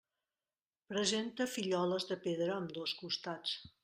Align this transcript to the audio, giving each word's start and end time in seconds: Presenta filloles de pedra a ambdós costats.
Presenta 0.93 1.47
filloles 1.57 2.07
de 2.13 2.17
pedra 2.23 2.51
a 2.55 2.57
ambdós 2.63 2.95
costats. 3.03 3.55